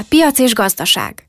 [0.00, 1.28] Portugál piac és gazdaság.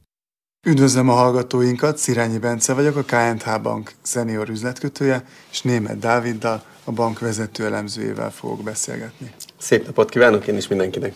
[0.67, 6.91] Üdvözlöm a hallgatóinkat, Szirányi Bence vagyok, a KNH Bank szenior üzletkötője, és Német Dáviddal, a
[6.91, 9.33] bank vezető elemzőjével fogok beszélgetni.
[9.57, 11.13] Szép napot kívánok én is mindenkinek!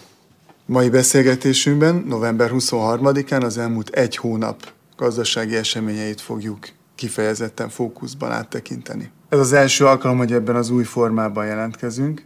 [0.65, 9.11] Mai beszélgetésünkben november 23-án az elmúlt egy hónap gazdasági eseményeit fogjuk kifejezetten fókuszban áttekinteni.
[9.29, 12.25] Ez az első alkalom, hogy ebben az új formában jelentkezünk.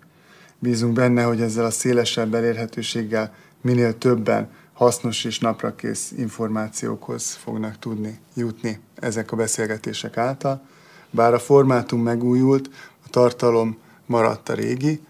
[0.59, 8.19] Bízunk benne, hogy ezzel a szélesebb elérhetőséggel minél többen hasznos és naprakész információkhoz fognak tudni
[8.33, 10.61] jutni ezek a beszélgetések által.
[11.09, 12.69] Bár a formátum megújult,
[13.05, 15.01] a tartalom maradt a régi,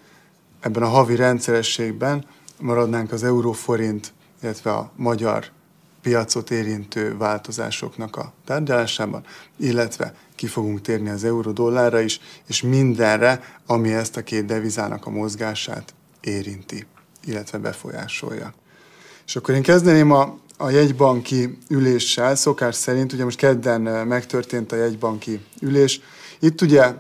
[0.60, 2.26] ebben a havi rendszerességben
[2.60, 5.46] maradnánk az euróforint, illetve a magyar
[6.02, 9.24] piacot érintő változásoknak a tárgyalásában,
[9.58, 15.10] illetve ki fogunk térni az euró-dollárra is, és mindenre, ami ezt a két devizának a
[15.10, 16.86] mozgását érinti,
[17.26, 18.54] illetve befolyásolja.
[19.30, 24.76] És akkor én kezdeném a, a jegybanki üléssel, szokás szerint, ugye most kedden megtörtént a
[24.76, 26.02] jegybanki ülés.
[26.40, 26.94] Itt ugye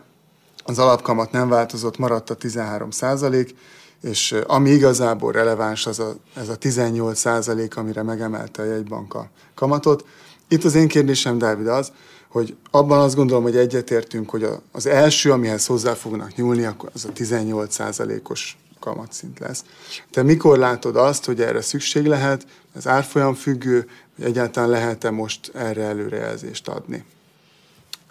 [0.63, 3.55] az alapkamat nem változott, maradt a 13 százalék,
[4.01, 9.29] és ami igazából releváns, az a, ez a 18 százalék, amire megemelte a jegybank a
[9.55, 10.05] kamatot.
[10.47, 11.91] Itt az én kérdésem, Dávid, az,
[12.27, 17.11] hogy abban azt gondolom, hogy egyetértünk, hogy az első, amihez hozzá fognak nyúlni, az a
[17.13, 19.63] 18 százalékos kamatszint lesz.
[20.11, 25.51] Te mikor látod azt, hogy erre szükség lehet, ez árfolyam függő, hogy egyáltalán lehet-e most
[25.53, 27.05] erre előrejelzést adni?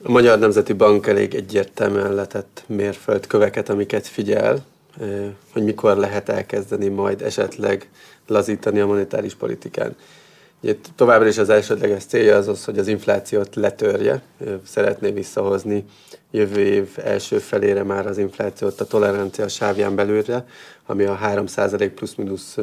[0.02, 4.64] A Magyar Nemzeti Bank elég egyértelműen letett mérföldköveket, amiket figyel,
[5.52, 7.88] hogy mikor lehet elkezdeni majd esetleg
[8.26, 9.96] lazítani a monetáris politikán.
[10.62, 14.22] Ugye továbbra is az elsődleges célja az az, hogy az inflációt letörje,
[14.66, 15.84] szeretné visszahozni
[16.30, 20.46] jövő év első felére már az inflációt a tolerancia sávján belülre,
[20.86, 22.56] ami a 3% plusz-minusz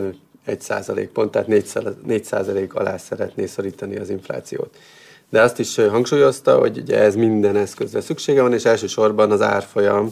[0.47, 4.77] 1% pont, tehát 4% alá szeretné szorítani az inflációt.
[5.29, 10.09] De azt is hangsúlyozta, hogy ugye ez minden eszközre szüksége van, és elsősorban az árfolyam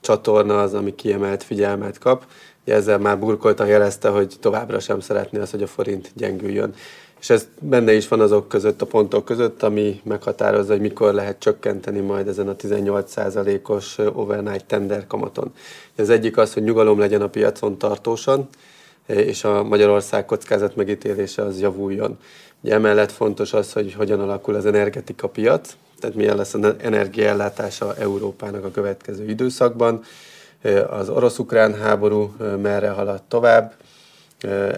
[0.00, 2.26] csatorna az, ami kiemelt figyelmet kap.
[2.64, 6.74] Ezzel már burkolta jelezte, hogy továbbra sem szeretné az, hogy a forint gyengüljön.
[7.20, 11.38] És ez benne is van azok között, a pontok között, ami meghatározza, hogy mikor lehet
[11.38, 15.54] csökkenteni majd ezen a 18%-os overnight tender kamaton.
[15.96, 18.48] Az egyik az, hogy nyugalom legyen a piacon tartósan,
[19.06, 22.18] és a Magyarország kockázat megítélése az javuljon.
[22.60, 27.96] Ugye emellett fontos az, hogy hogyan alakul az energetika piac, tehát milyen lesz az energiaellátása
[27.96, 30.02] Európának a következő időszakban.
[30.90, 33.74] Az orosz-ukrán háború merre halad tovább,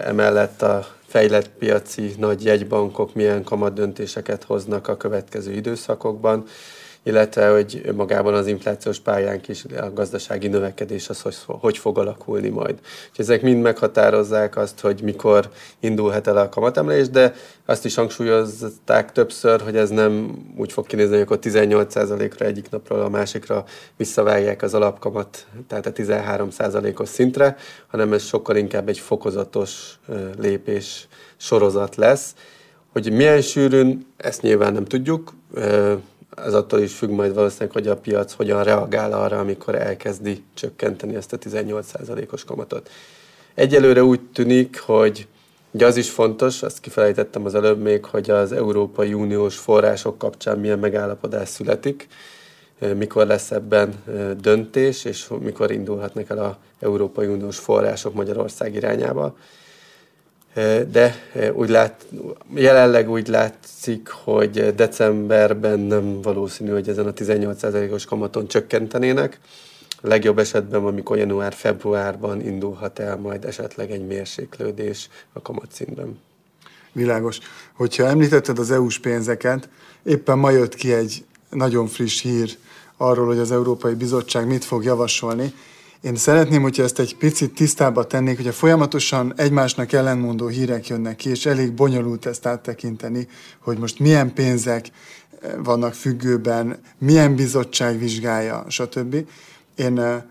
[0.05, 6.45] emellett a fejlett piaci nagy jegybankok milyen kamat döntéseket hoznak a következő időszakokban,
[7.05, 12.49] illetve hogy magában az inflációs pályán is a gazdasági növekedés az hogy, hogy fog alakulni
[12.49, 12.79] majd.
[13.13, 17.35] És ezek mind meghatározzák azt, hogy mikor indulhat el a kamatemelés, de
[17.67, 23.01] azt is hangsúlyozták többször, hogy ez nem úgy fog kinézni, hogy akkor 18%-ra egyik napról
[23.01, 23.65] a másikra
[23.97, 29.99] visszavágják az alapkamat, tehát a 13%-os szintre, hanem ez sokkal inkább egy fokozatos
[30.39, 32.35] lépés sorozat lesz.
[32.93, 35.33] Hogy milyen sűrűn, ezt nyilván nem tudjuk,
[36.37, 41.15] ez attól is függ majd valószínűleg, hogy a piac hogyan reagál arra, amikor elkezdi csökkenteni
[41.15, 42.91] ezt a 18%-os kamatot.
[43.55, 45.27] Egyelőre úgy tűnik, hogy
[45.75, 50.59] Ugye az is fontos, azt kifelejtettem az előbb még, hogy az Európai Uniós források kapcsán
[50.59, 52.09] milyen megállapodás születik,
[52.97, 54.03] mikor lesz ebben
[54.41, 59.37] döntés, és mikor indulhatnak el az Európai Uniós források Magyarország irányába
[60.91, 61.15] de
[61.53, 62.07] úgy lát,
[62.55, 69.41] jelenleg úgy látszik, hogy decemberben nem valószínű, hogy ezen a 18%-os kamaton csökkentenének.
[70.01, 76.19] Legjobb esetben, amikor január-februárban indulhat el majd esetleg egy mérséklődés a kamatszintben.
[76.93, 77.39] Világos.
[77.73, 79.69] Hogyha említetted az EU-s pénzeket,
[80.03, 82.57] éppen ma jött ki egy nagyon friss hír
[82.97, 85.55] arról, hogy az Európai Bizottság mit fog javasolni,
[86.03, 91.17] én szeretném, hogyha ezt egy picit tisztába tennék, hogy a folyamatosan egymásnak ellenmondó hírek jönnek
[91.17, 93.29] ki, és elég bonyolult ezt áttekinteni,
[93.59, 99.17] hogy most milyen pénzek eh, vannak függőben, milyen bizottság vizsgálja, stb.
[99.77, 100.23] Én eh,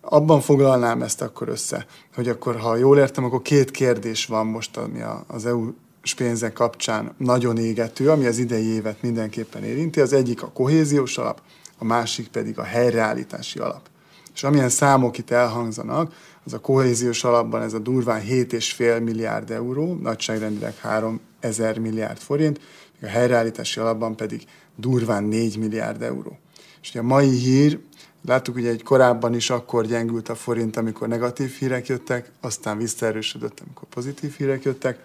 [0.00, 4.76] abban foglalnám ezt akkor össze, hogy akkor, ha jól értem, akkor két kérdés van most,
[4.76, 5.70] ami az EU
[6.16, 10.00] pénzek kapcsán nagyon égető, ami az idei évet mindenképpen érinti.
[10.00, 11.40] Az egyik a kohéziós alap,
[11.78, 13.90] a másik pedig a helyreállítási alap.
[14.34, 16.14] És amilyen számok itt elhangzanak,
[16.44, 22.60] az a kohéziós alapban ez a durván 7,5 milliárd euró, nagyságrendileg 3 ezer milliárd forint,
[23.02, 24.44] a helyreállítási alapban pedig
[24.76, 26.38] durván 4 milliárd euró.
[26.82, 27.80] És ugye a mai hír,
[28.26, 33.60] láttuk, hogy egy korábban is akkor gyengült a forint, amikor negatív hírek jöttek, aztán visszaerősödött,
[33.60, 35.04] amikor pozitív hírek jöttek.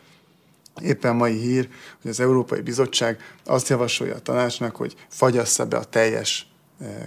[0.82, 1.70] Éppen mai hír,
[2.02, 6.48] hogy az Európai Bizottság azt javasolja a tanácsnak, hogy fagyassza be a teljes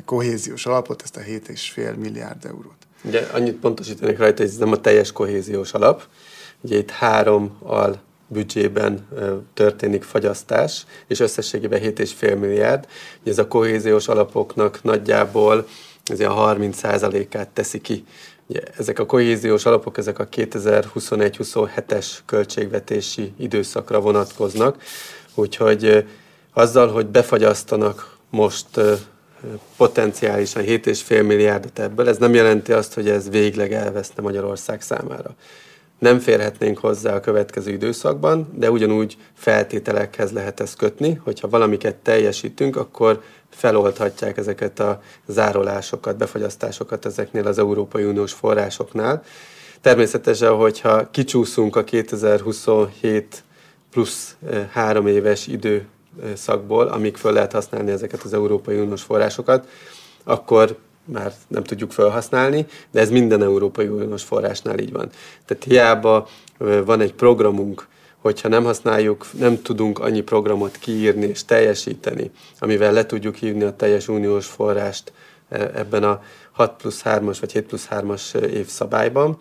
[0.04, 2.86] kohéziós alapot, ezt a 7,5 milliárd eurót.
[3.04, 6.02] Ugye annyit pontosítanék rajta, hogy ez nem a teljes kohéziós alap.
[6.60, 9.08] Ugye itt három al büdzsében
[9.54, 12.86] történik fagyasztás, és összességében 7,5 milliárd.
[13.20, 15.66] Ugye ez a kohéziós alapoknak nagyjából
[16.04, 18.04] ez a 30%-át teszi ki.
[18.46, 24.82] Ugye ezek a kohéziós alapok, ezek a 2021-27-es költségvetési időszakra vonatkoznak,
[25.34, 26.04] úgyhogy
[26.52, 28.80] azzal, hogy befagyasztanak most
[29.76, 35.34] potenciálisan 7,5 milliárdot ebből, ez nem jelenti azt, hogy ez végleg elveszne Magyarország számára.
[35.98, 42.76] Nem férhetnénk hozzá a következő időszakban, de ugyanúgy feltételekhez lehet ezt kötni, hogyha valamiket teljesítünk,
[42.76, 49.22] akkor feloldhatják ezeket a zárolásokat, befagyasztásokat ezeknél az Európai Uniós forrásoknál.
[49.80, 53.44] Természetesen, hogyha kicsúszunk a 2027
[53.90, 55.46] plusz eh, három éves
[56.18, 59.68] időszakból, amíg föl lehet használni ezeket az Európai Uniós forrásokat,
[60.24, 65.10] akkor már nem tudjuk felhasználni, de ez minden Európai Uniós forrásnál így van.
[65.44, 66.28] Tehát hiába
[66.84, 67.86] van egy programunk,
[68.18, 73.76] hogyha nem használjuk, nem tudunk annyi programot kiírni és teljesíteni, amivel le tudjuk hívni a
[73.76, 75.12] teljes uniós forrást
[75.48, 76.22] ebben a
[76.52, 79.38] 6 plusz 3-as vagy 7 plusz 3-as évszabályban,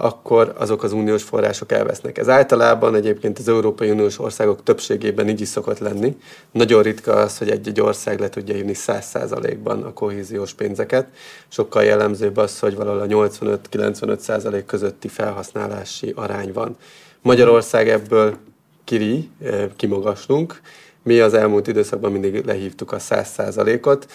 [0.00, 2.18] akkor azok az uniós források elvesznek.
[2.18, 6.16] Ez általában egyébként az Európai Uniós országok többségében így is szokott lenni.
[6.50, 11.06] Nagyon ritka az, hogy egy-egy ország le tudja hívni 100%-ban a kohéziós pénzeket.
[11.48, 16.76] Sokkal jellemzőbb az, hogy valahol a 85-95% közötti felhasználási arány van.
[17.22, 18.36] Magyarország ebből
[18.84, 20.60] kiri, eh, kimagaslunk.
[21.02, 24.06] Mi az elmúlt időszakban mindig lehívtuk a 100%-ot,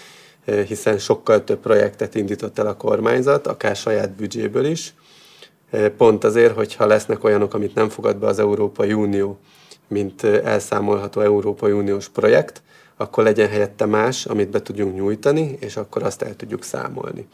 [0.45, 4.94] eh, hiszen sokkal több projektet indított el a kormányzat, akár saját büdzséből is.
[5.97, 9.37] Pont azért, hogyha lesznek olyanok, amit nem fogad be az Európai Unió,
[9.87, 12.61] mint elszámolható Európai Uniós projekt,
[12.97, 17.27] akkor legyen helyette más, amit be tudjunk nyújtani, és akkor azt el tudjuk számolni.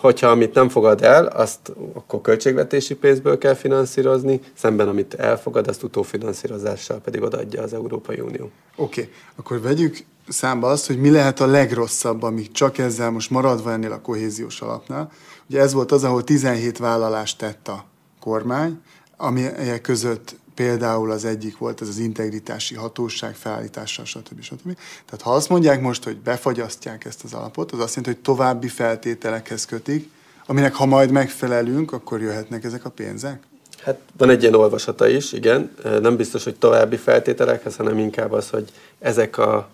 [0.00, 5.82] Hogyha amit nem fogad el, azt akkor költségvetési pénzből kell finanszírozni, szemben amit elfogad, azt
[5.82, 8.50] utófinanszírozással pedig odaadja az Európai Unió.
[8.76, 9.12] Oké, okay.
[9.36, 13.92] akkor vegyük számba azt, hogy mi lehet a legrosszabb, ami csak ezzel most maradva ennél
[13.92, 15.10] a kohéziós alapnál.
[15.48, 17.84] Ugye ez volt az, ahol 17 vállalást tett a
[18.20, 18.80] kormány,
[19.16, 24.42] amelyek között például az egyik volt ez az integritási hatóság felállítása, stb.
[24.42, 24.76] stb.
[25.04, 28.68] Tehát ha azt mondják most, hogy befagyasztják ezt az alapot, az azt jelenti, hogy további
[28.68, 30.10] feltételekhez kötik,
[30.46, 33.42] aminek ha majd megfelelünk, akkor jöhetnek ezek a pénzek?
[33.84, 35.74] Hát van egy ilyen olvasata is, igen.
[35.82, 39.68] Nem biztos, hogy további feltételekhez, hanem inkább az, hogy ezek a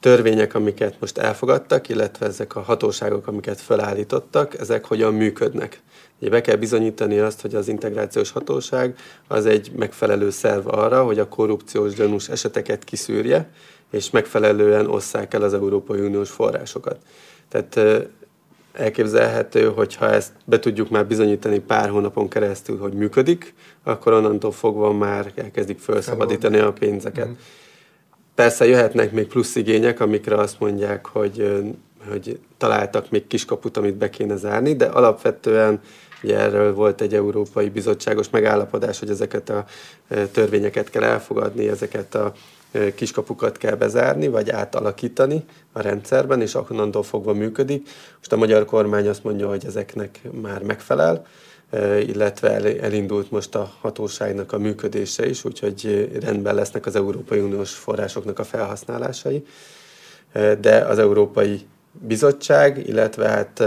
[0.00, 5.80] törvények, amiket most elfogadtak, illetve ezek a hatóságok, amiket felállítottak, ezek hogyan működnek.
[6.20, 8.94] Ugye be kell bizonyítani azt, hogy az integrációs hatóság
[9.28, 13.50] az egy megfelelő szerv arra, hogy a korrupciós gyanús eseteket kiszűrje,
[13.90, 16.96] és megfelelően osszák el az Európai Uniós forrásokat.
[17.48, 17.80] Tehát
[18.72, 24.52] elképzelhető, hogy ha ezt be tudjuk már bizonyítani pár hónapon keresztül, hogy működik, akkor onnantól
[24.52, 27.28] fogva már elkezdik felszabadítani a pénzeket.
[27.28, 27.32] Mm.
[28.40, 31.64] Persze jöhetnek még plusz igények, amikre azt mondják, hogy,
[32.10, 35.80] hogy találtak még kiskaput, amit be kéne zárni, de alapvetően
[36.22, 39.64] Ugye erről volt egy Európai Bizottságos megállapodás, hogy ezeket a
[40.32, 42.32] törvényeket kell elfogadni, ezeket a
[42.94, 47.88] kiskapukat kell bezárni, vagy átalakítani a rendszerben, és onnantól fogva működik.
[48.16, 51.26] Most a magyar kormány azt mondja, hogy ezeknek már megfelel,
[52.06, 58.38] illetve elindult most a hatóságnak a működése is, úgyhogy rendben lesznek az Európai Uniós forrásoknak
[58.38, 59.44] a felhasználásai.
[60.60, 61.60] De az Európai
[61.92, 63.62] Bizottság, illetve hát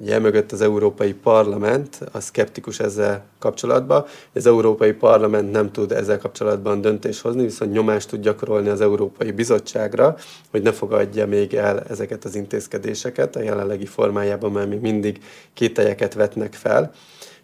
[0.00, 4.04] ugye mögött az Európai Parlament a szkeptikus ezzel kapcsolatban.
[4.34, 9.30] Az Európai Parlament nem tud ezzel kapcsolatban döntést hozni, viszont nyomást tud gyakorolni az Európai
[9.30, 10.16] Bizottságra,
[10.50, 15.20] hogy ne fogadja még el ezeket az intézkedéseket a jelenlegi formájában, mert még mindig
[15.54, 16.92] kételyeket vetnek fel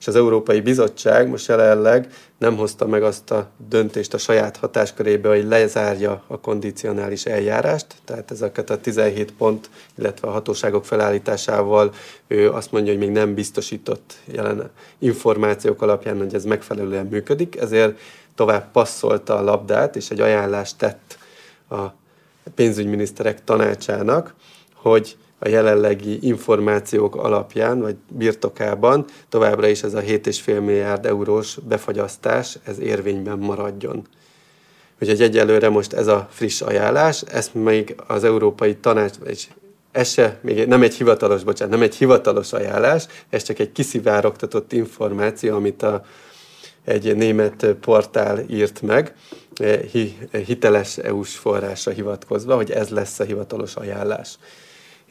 [0.05, 5.29] és az Európai Bizottság most jelenleg nem hozta meg azt a döntést a saját hatáskörébe,
[5.29, 11.93] hogy lezárja a kondicionális eljárást, tehát ezeket a 17 pont, illetve a hatóságok felállításával
[12.27, 17.99] ő azt mondja, hogy még nem biztosított jelen információk alapján, hogy ez megfelelően működik, ezért
[18.35, 21.19] tovább passzolta a labdát, és egy ajánlást tett
[21.71, 21.83] a
[22.55, 24.35] pénzügyminiszterek tanácsának,
[24.75, 32.59] hogy a jelenlegi információk alapján, vagy birtokában továbbra is ez a 7,5 milliárd eurós befagyasztás,
[32.65, 34.07] ez érvényben maradjon.
[35.01, 39.49] Úgyhogy egyelőre most ez a friss ajánlás, ezt még az Európai Tanács, és
[39.93, 44.73] ez se, még nem egy hivatalos, bocsánat, nem egy hivatalos ajánlás, ez csak egy kiszivárogtatott
[44.73, 46.05] információ, amit a
[46.85, 49.15] egy német portál írt meg,
[50.47, 54.39] hiteles EU-s forrásra hivatkozva, hogy ez lesz a hivatalos ajánlás.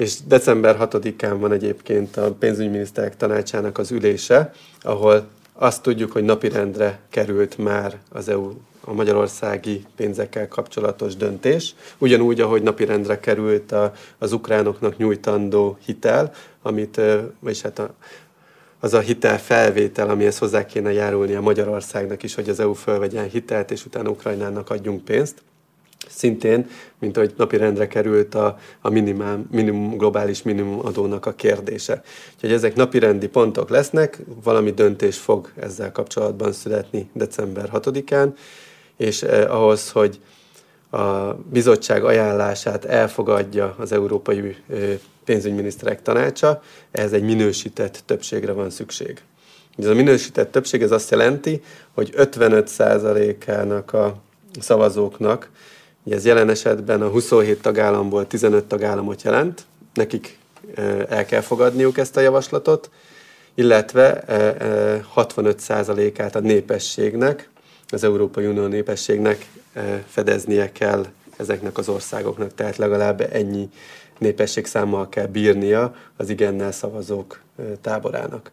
[0.04, 7.00] És december 6-án van egyébként a pénzügyminiszterek tanácsának az ülése, ahol azt tudjuk, hogy napirendre
[7.10, 8.52] került már az EU
[8.86, 16.32] a magyarországi pénzekkel kapcsolatos döntés, ugyanúgy, ahogy napirendre került a, az ukránoknak nyújtandó hitel,
[16.62, 17.02] amit,
[17.40, 17.94] vagyis hát a,
[18.80, 23.30] az a hitel felvétel, amihez hozzá kéne járulni a Magyarországnak is, hogy az EU fölvegyen
[23.30, 25.42] hitelt, és utána Ukrajnának adjunk pénzt.
[26.10, 26.70] Szintén,
[27.00, 32.04] mint ahogy napirendre került a, a minimum, minimum, globális minimum adónak a kérdése.
[32.36, 38.30] Úgyhogy ezek napirendi pontok lesznek, valami döntés fog ezzel kapcsolatban születni december 6-án,
[38.98, 40.20] és eh, ahhoz, hogy
[40.90, 49.22] a bizottság ajánlását elfogadja az Európai eh, Pénzügyminiszterek Tanácsa, ehhez egy minősített többségre van szükség.
[49.78, 51.62] Ez a minősített többség ez azt jelenti,
[51.94, 54.22] hogy 55%-ának a
[54.60, 55.50] szavazóknak,
[56.04, 60.38] ugye ez jelen esetben a 27 tagállamból 15 tagállamot jelent, nekik
[61.10, 62.90] el kell fogadniuk ezt a javaslatot,
[63.54, 64.24] illetve
[65.16, 67.50] 65%-át a népességnek,
[67.90, 69.48] az Európai Unió népességnek
[70.08, 71.06] fedeznie kell
[71.38, 73.70] ezeknek az országoknak, tehát legalább ennyi
[74.18, 77.42] népességszámmal kell bírnia az igennel szavazók
[77.82, 78.52] táborának.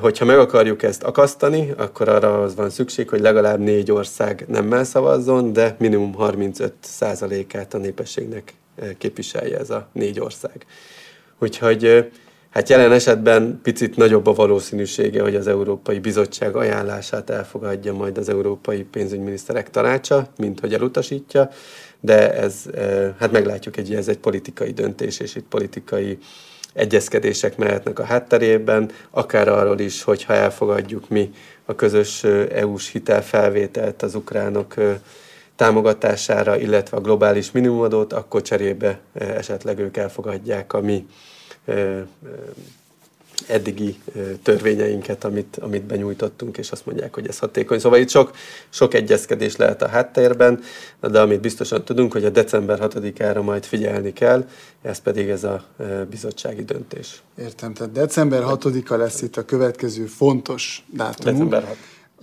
[0.00, 4.84] Hogyha meg akarjuk ezt akasztani, akkor arra az van szükség, hogy legalább négy ország nemmel
[4.84, 8.52] szavazzon, de minimum 35%-át a népességnek
[8.98, 10.66] képviselje ez a négy ország.
[11.38, 12.06] Úgyhogy
[12.54, 18.28] Hát jelen esetben picit nagyobb a valószínűsége, hogy az Európai Bizottság ajánlását elfogadja majd az
[18.28, 21.50] Európai Pénzügyminiszterek tanácsa, mint hogy elutasítja,
[22.00, 22.64] de ez,
[23.18, 26.18] hát meglátjuk, hogy ez egy politikai döntés, és itt politikai
[26.74, 31.30] egyezkedések mehetnek a hátterében, akár arról is, hogy ha elfogadjuk mi
[31.64, 34.74] a közös EU-s hitelfelvételt az ukránok
[35.56, 41.06] támogatására, illetve a globális minimumadót, akkor cserébe esetleg ők elfogadják a mi
[43.46, 43.96] eddigi
[44.42, 47.78] törvényeinket, amit, amit benyújtottunk, és azt mondják, hogy ez hatékony.
[47.78, 48.30] Szóval itt sok,
[48.68, 50.60] sok egyezkedés lehet a háttérben,
[51.00, 54.48] de amit biztosan tudunk, hogy a december 6-ára majd figyelni kell,
[54.82, 55.64] ez pedig ez a
[56.10, 57.22] bizottsági döntés.
[57.38, 61.32] Értem, tehát december 6-a lesz itt a következő fontos dátum.
[61.32, 61.76] December 6.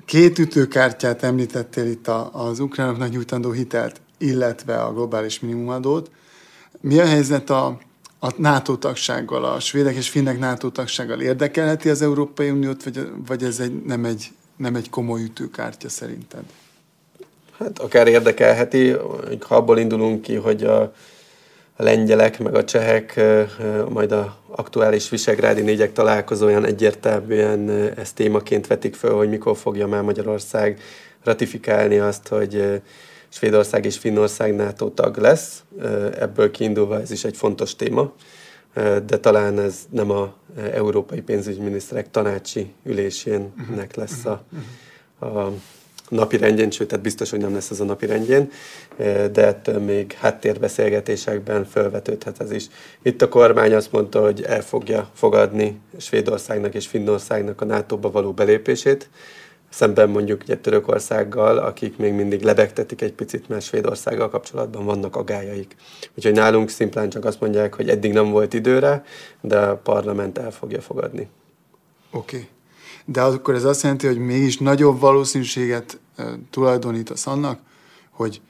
[0.05, 6.11] Két ütőkártyát említettél itt az ukránoknak nyújtandó hitelt, illetve a globális minimumadót.
[6.81, 7.79] Mi a helyzet a
[8.23, 13.43] a NATO tagsággal, a svédek és finnek NATO tagsággal érdekelheti az Európai Uniót, vagy, vagy
[13.43, 16.43] ez egy, nem, egy, nem egy komoly ütőkártya szerinted?
[17.59, 18.95] Hát akár érdekelheti,
[19.39, 20.81] ha abból indulunk ki, hogy a,
[21.75, 23.19] a lengyelek meg a csehek
[23.89, 30.01] majd a aktuális visegrádi négyek találkozóján egyértelműen ezt témaként vetik föl, hogy mikor fogja már
[30.01, 30.81] Magyarország
[31.23, 32.81] ratifikálni azt, hogy
[33.33, 35.63] Svédország és Finnország NATO tag lesz,
[36.19, 38.13] ebből kiindulva ez is egy fontos téma,
[39.05, 40.33] de talán ez nem a
[40.73, 44.43] európai pénzügyminiszterek tanácsi ülésének lesz a,
[45.25, 45.51] a
[46.09, 48.51] napi rendjén, sőt, tehát biztos, hogy nem lesz az a napi rendjén,
[49.31, 52.67] de ettől még háttérbeszélgetésekben felvetődhet ez is.
[53.01, 58.31] Itt a kormány azt mondta, hogy el fogja fogadni Svédországnak és Finnországnak a NATO-ba való
[58.31, 59.09] belépését,
[59.71, 65.75] szemben mondjuk ugye Törökországgal, akik még mindig lebegtetik egy picit, mert Svédországgal kapcsolatban vannak agályaik.
[66.15, 69.03] Úgyhogy nálunk szimplán csak azt mondják, hogy eddig nem volt időre,
[69.41, 71.29] de a parlament el fogja fogadni.
[72.11, 72.35] Oké.
[72.35, 72.47] Okay.
[73.05, 75.99] De akkor ez azt jelenti, hogy mégis nagyobb valószínűséget
[76.49, 77.59] tulajdonítasz annak,
[78.09, 78.41] hogy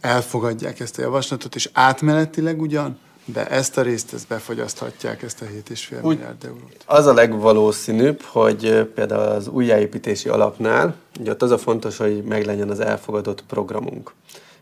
[0.00, 5.44] elfogadják ezt a javaslatot, és átmenetileg ugyan de ezt a részt ezt befogyaszthatják, ezt a
[5.44, 6.84] 7,5 milliárd eurót.
[6.86, 12.70] Az a legvalószínűbb, hogy például az újjáépítési alapnál, ugye ott az a fontos, hogy meglegyen
[12.70, 14.12] az elfogadott programunk.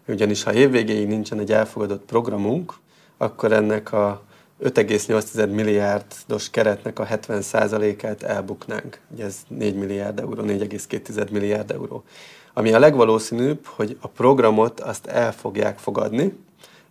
[0.09, 2.75] Ugyanis ha évvégéig nincsen egy elfogadott programunk,
[3.17, 4.23] akkor ennek a
[4.63, 8.99] 5,8 milliárdos keretnek a 70%-át elbuknánk.
[9.11, 12.05] Ugye ez 4 milliárd euró, 4,2 milliárd euró.
[12.55, 16.33] Ami a legvalószínűbb, hogy a programot azt el fogják fogadni,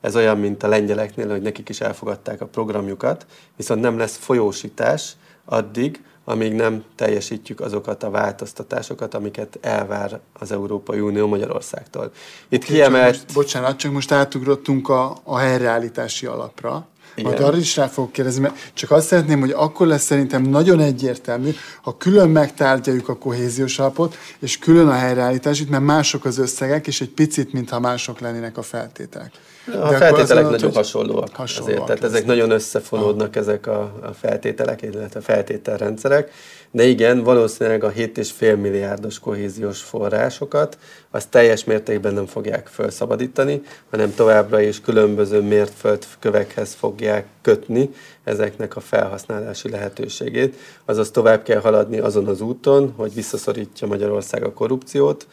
[0.01, 5.15] ez olyan, mint a lengyeleknél, hogy nekik is elfogadták a programjukat, viszont nem lesz folyósítás
[5.45, 12.11] addig, amíg nem teljesítjük azokat a változtatásokat, amiket elvár az Európai Unió Magyarországtól.
[12.49, 13.13] Itt okay, kiemelt...
[13.13, 16.87] Csak most, bocsánat, csak most átugrottunk a, a helyreállítási alapra.
[17.15, 17.31] Igen.
[17.31, 20.79] Majd arra is rá fogok kérdezni, mert csak azt szeretném, hogy akkor lesz szerintem nagyon
[20.79, 26.87] egyértelmű, ha külön megtárgyaljuk a kohéziós alapot, és külön a helyreállításit, mert mások az összegek,
[26.87, 29.31] és egy picit, mintha mások lennének a feltételek.
[29.65, 33.41] A De feltételek nagyon hasonlóak, hasonlóak azért, tehát ezek nagyon összefonódnak ah.
[33.41, 36.31] ezek a, a feltételek, illetve a feltételrendszerek.
[36.71, 40.77] De igen, valószínűleg a 7,5 milliárdos kohéziós forrásokat
[41.09, 47.89] azt teljes mértékben nem fogják felszabadítani, hanem továbbra is különböző mértföldkövekhez fogják kötni
[48.23, 50.55] ezeknek a felhasználási lehetőségét.
[50.85, 55.27] Azaz tovább kell haladni azon az úton, hogy visszaszorítja Magyarország a korrupciót,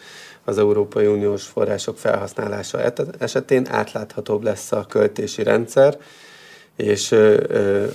[0.48, 2.80] az Európai Uniós források felhasználása
[3.18, 5.98] esetén átláthatóbb lesz a költési rendszer,
[6.76, 7.14] és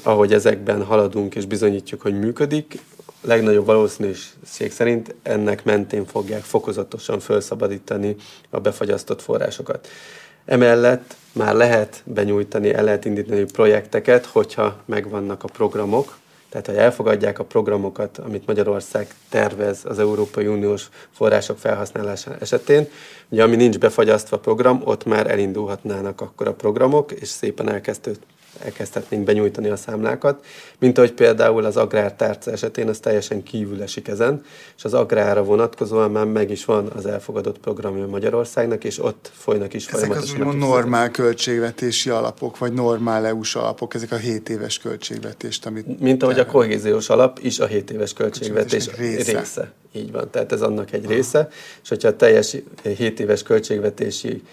[0.04, 2.80] ahogy ezekben haladunk és bizonyítjuk, hogy működik,
[3.22, 8.16] legnagyobb valószínűség szerint ennek mentén fogják fokozatosan felszabadítani
[8.50, 9.88] a befagyasztott forrásokat.
[10.46, 16.18] Emellett már lehet benyújtani, el lehet indítani projekteket, hogyha megvannak a programok,
[16.54, 22.88] tehát, ha elfogadják a programokat, amit Magyarország tervez az Európai Uniós források felhasználása esetén,
[23.30, 29.24] ugye ami nincs befagyasztva program, ott már elindulhatnának akkor a programok, és szépen elkezdődött elkezdhetnénk
[29.24, 30.46] benyújtani a számlákat,
[30.80, 34.46] mint ahogy például az agrártárca esetén az teljesen kívül esik ezen,
[34.78, 39.74] és az agrárra vonatkozóan már meg is van az elfogadott programja Magyarországnak, és ott folynak
[39.74, 40.36] is folyamatosan.
[40.36, 46.00] Ezek az normál költségvetési alapok, vagy normál EU-s alapok, ezek a 7 éves költségvetést, amit...
[46.00, 49.38] Mint ahogy a kohéziós alap is a 7 éves költségvetés része.
[49.38, 49.72] része.
[49.92, 51.48] Így van, tehát ez annak egy része,
[51.84, 54.44] és hogyha a teljes 7 éves költségvetési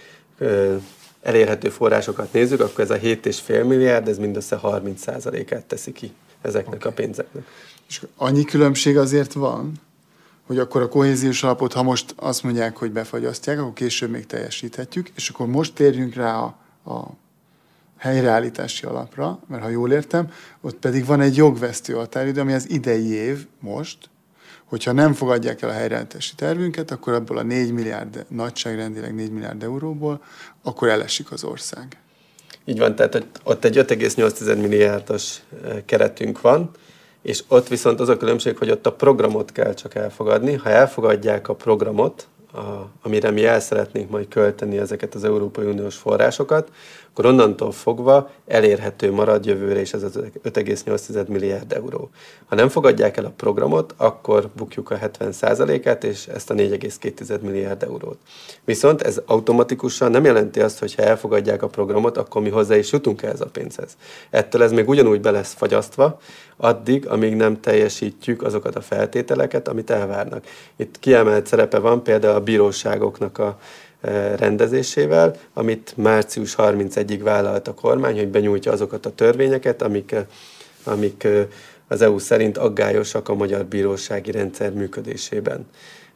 [1.23, 6.13] elérhető forrásokat nézzük, akkor ez a 7,5 milliárd, ez mindössze 30%-át teszi ki
[6.43, 6.91] ezeknek okay.
[6.91, 7.43] a pénzeknek.
[7.89, 9.73] És annyi különbség azért van,
[10.47, 15.11] hogy akkor a kohéziós alapot, ha most azt mondják, hogy befagyasztják, akkor később még teljesíthetjük,
[15.15, 16.57] és akkor most térjünk rá a,
[16.93, 17.11] a
[17.97, 23.13] helyreállítási alapra, mert ha jól értem, ott pedig van egy jogvesztő határidő, ami az idei
[23.13, 24.10] év most,
[24.71, 29.63] hogyha nem fogadják el a helyreállítási tervünket, akkor abból a 4 milliárd, nagyságrendileg 4 milliárd
[29.63, 30.23] euróból,
[30.63, 31.97] akkor elesik az ország.
[32.65, 36.71] Így van, tehát ott egy 5,8 milliárdos eh, keretünk van,
[37.23, 40.55] és ott viszont az a különbség, hogy ott a programot kell csak elfogadni.
[40.55, 45.97] Ha elfogadják a programot, a, amire mi el szeretnénk majd költeni ezeket az Európai Uniós
[45.97, 46.71] forrásokat,
[47.11, 52.11] akkor onnantól fogva elérhető marad jövőre is ez az 5,8 milliárd euró.
[52.47, 57.83] Ha nem fogadják el a programot, akkor bukjuk a 70%-át, és ezt a 4,2 milliárd
[57.83, 58.19] eurót.
[58.65, 62.93] Viszont ez automatikusan nem jelenti azt, hogy ha elfogadják a programot, akkor mi hozzá is
[62.93, 63.97] jutunk ehhez a pénzhez.
[64.31, 66.19] Ettől ez még ugyanúgy be lesz fagyasztva,
[66.61, 70.45] addig, amíg nem teljesítjük azokat a feltételeket, amit elvárnak.
[70.77, 73.59] Itt kiemelt szerepe van például a bíróságoknak a
[74.37, 80.15] rendezésével, amit március 31-ig vállalt a kormány, hogy benyújtja azokat a törvényeket, amik,
[80.85, 81.29] amik
[81.89, 85.67] az EU szerint aggályosak a magyar bírósági rendszer működésében.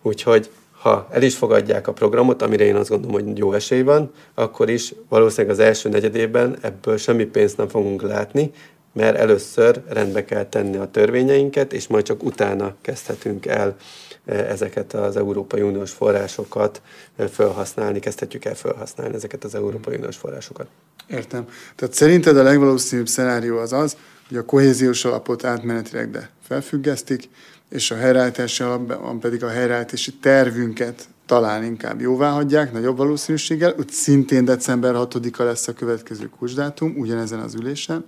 [0.02, 0.50] Úgyhogy
[0.84, 4.70] ha el is fogadják a programot, amire én azt gondolom, hogy jó esély van, akkor
[4.70, 8.50] is valószínűleg az első negyedében ebből semmi pénzt nem fogunk látni,
[8.94, 13.76] mert először rendbe kell tenni a törvényeinket, és majd csak utána kezdhetünk el
[14.24, 16.82] ezeket az Európai Uniós forrásokat
[17.30, 20.66] felhasználni, kezdhetjük el felhasználni ezeket az Európai Uniós forrásokat.
[21.06, 21.48] Értem.
[21.76, 23.96] Tehát szerinted a legvalószínűbb szenárió az az,
[24.28, 27.28] hogy a kohéziós alapot átmenetileg de felfüggesztik,
[27.70, 33.74] és a helyreállítási alapban pedig a helyreállítási tervünket talán inkább jóvá hagyják, nagyobb valószínűséggel.
[33.78, 38.04] Ott szintén december 6-a lesz a következő kulcsdátum, ugyanezen az ülésen.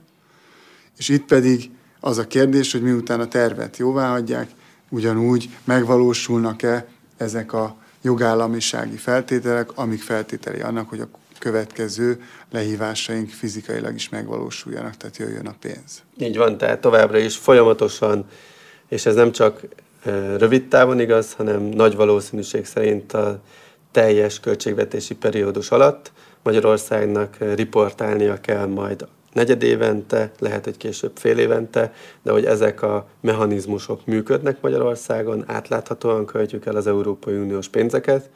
[0.96, 4.50] És itt pedig az a kérdés, hogy miután a tervet jóvá hagyják,
[4.88, 14.09] ugyanúgy megvalósulnak-e ezek a jogállamisági feltételek, amik feltételei annak, hogy a következő lehívásaink fizikailag is
[14.09, 16.02] megvalósuljanak, tehát jöjjön a pénz.
[16.18, 18.26] Így van, tehát továbbra is folyamatosan,
[18.88, 19.61] és ez nem csak
[20.37, 23.42] rövid távon igaz, hanem nagy valószínűség szerint a
[23.90, 29.06] teljes költségvetési periódus alatt Magyarországnak riportálnia kell majd
[29.37, 36.27] negyed évente, lehet, hogy később fél évente, de hogy ezek a mechanizmusok működnek Magyarországon, átláthatóan
[36.27, 38.31] költjük el az Európai Uniós pénzeket,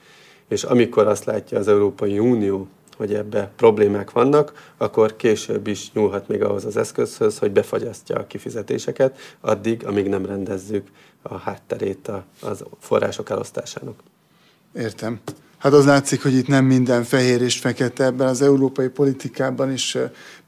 [0.49, 6.29] és amikor azt látja az Európai Unió, hogy ebbe problémák vannak, akkor később is nyúlhat
[6.29, 10.89] még ahhoz az eszközhöz, hogy befagyasztja a kifizetéseket, addig, amíg nem rendezzük
[11.23, 12.11] a hátterét
[12.43, 14.01] az források elosztásának.
[14.75, 15.21] Értem.
[15.61, 19.97] Hát az látszik, hogy itt nem minden fehér és fekete ebben az európai politikában is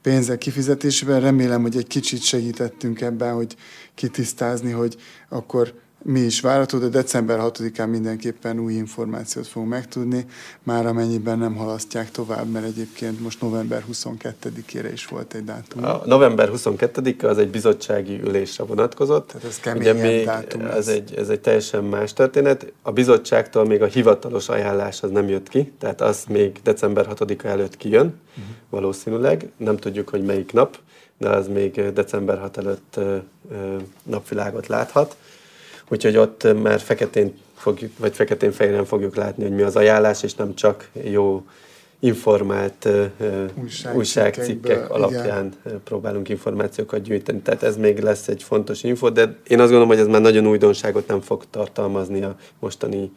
[0.01, 1.21] pénzek kifizetésében.
[1.21, 3.55] Remélem, hogy egy kicsit segítettünk ebben, hogy
[3.95, 4.95] kitisztázni, hogy
[5.29, 5.73] akkor
[6.03, 10.25] mi is várható, de december 6-án mindenképpen új információt fogunk megtudni,
[10.63, 15.83] már amennyiben nem halasztják tovább, mert egyébként most november 22-ére is volt egy dátum.
[15.83, 19.27] A november 22 az egy bizottsági ülésre vonatkozott.
[19.27, 22.73] Tehát ez kemény még dátum ez egy, ez egy teljesen más történet.
[22.81, 27.47] A bizottságtól még a hivatalos ajánlás az nem jött ki, tehát az még december 6-a
[27.47, 28.55] előtt kijön, uh-huh.
[28.69, 29.51] valószínűleg.
[29.57, 30.77] Nem tudjuk, hogy melyik nap,
[31.17, 32.99] de az még december 6 előtt
[34.03, 35.15] napvilágot láthat
[35.93, 40.55] úgyhogy ott már feketén fogjuk, vagy feketén-fehéren fogjuk látni, hogy mi az ajánlás, és nem
[40.55, 41.45] csak jó
[41.99, 42.87] informált
[43.61, 45.81] Újság újságcikkek alapján igen.
[45.83, 47.39] próbálunk információkat gyűjteni.
[47.39, 50.47] Tehát ez még lesz egy fontos info, de én azt gondolom, hogy ez már nagyon
[50.47, 53.11] újdonságot nem fog tartalmazni a mostani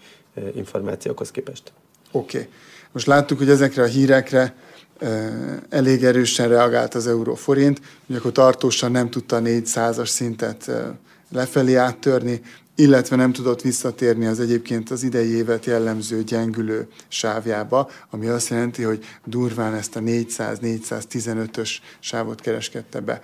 [0.54, 1.72] információkhoz képest.
[2.12, 2.36] Oké.
[2.36, 2.50] Okay.
[2.92, 4.54] Most láttuk, hogy ezekre a hírekre
[5.68, 10.70] elég erősen reagált az euróforint, hogy akkor tartósan nem tudta a 400-as szintet
[11.32, 12.40] lefelé áttörni,
[12.76, 18.82] illetve nem tudott visszatérni az egyébként az idei évet jellemző gyengülő sávjába, ami azt jelenti,
[18.82, 23.20] hogy durván ezt a 400-415-ös sávot kereskedte be.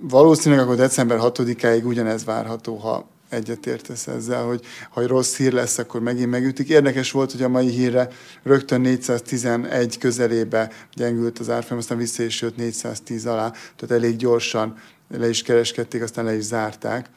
[0.00, 6.00] Valószínűleg akkor december 6-áig ugyanez várható, ha egyetértesz ezzel, hogy ha rossz hír lesz, akkor
[6.00, 6.68] megint megütik.
[6.68, 8.08] Érdekes volt, hogy a mai hírre
[8.42, 14.76] rögtön 411 közelébe gyengült az árfolyam, aztán vissza is jött 410 alá, tehát elég gyorsan
[15.08, 17.10] le is kereskedték, aztán le is zárták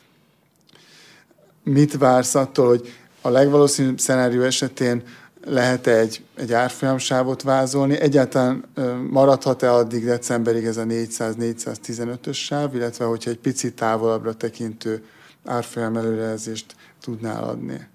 [1.71, 5.03] mit vársz attól, hogy a legvalószínűbb szenárió esetén
[5.45, 7.99] lehet-e egy, egy árfolyamsávot vázolni?
[7.99, 8.63] Egyáltalán
[9.09, 15.03] maradhat-e addig decemberig ez a 400-415-ös sáv, illetve hogyha egy picit távolabbra tekintő
[15.45, 16.65] árfolyam előrejelzést
[17.01, 17.89] tudnál adni?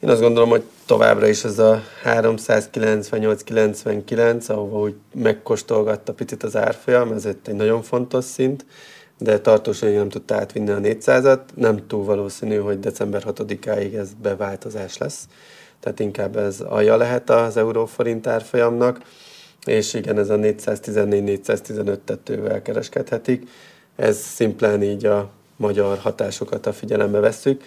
[0.00, 7.12] Én azt gondolom, hogy továbbra is ez a 398-99, ahova úgy megkóstolgatta picit az árfolyam,
[7.12, 8.64] ez egy nagyon fontos szint
[9.22, 11.40] de tartósan nem tudta átvinni a 400-at.
[11.54, 15.26] Nem túl valószínű, hogy december 6-áig ez beváltozás lesz.
[15.80, 19.00] Tehát inkább ez alja lehet az euróforint árfolyamnak,
[19.66, 23.48] és igen, ez a 414-415 tetővel kereskedhetik.
[23.96, 27.62] Ez szimplán így a magyar hatásokat a figyelembe vesszük.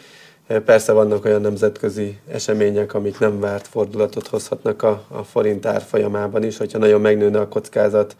[0.65, 6.57] Persze vannak olyan nemzetközi események, amik nem várt fordulatot hozhatnak a, a forint árfolyamában is,
[6.57, 8.15] hogyha nagyon megnőne a kockázat,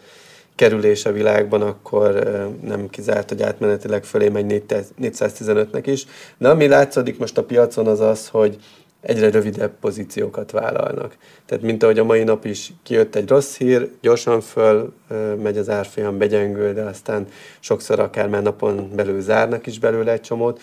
[0.55, 2.13] kerülés a világban, akkor
[2.61, 4.63] nem kizárt, hogy átmenetileg fölé megy
[5.01, 6.05] 415-nek is.
[6.37, 8.57] De ami látszódik most a piacon az az, hogy
[9.01, 11.17] egyre rövidebb pozíciókat vállalnak.
[11.45, 14.93] Tehát mint ahogy a mai nap is kijött egy rossz hír, gyorsan föl
[15.41, 17.27] megy az árfolyam, begyengül, de aztán
[17.59, 20.61] sokszor akár már napon belül zárnak is belőle egy csomót,